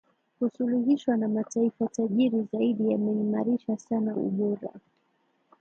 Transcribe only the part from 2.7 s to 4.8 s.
yameimarisha sana ubora